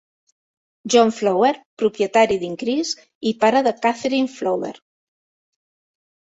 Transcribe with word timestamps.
John 0.93 1.11
Flower, 1.17 1.51
propietari 1.81 2.37
d'Increase 2.45 3.05
i 3.33 3.35
pare 3.45 3.61
de 3.69 3.75
Katherine 3.85 4.33
Flower. 4.39 4.73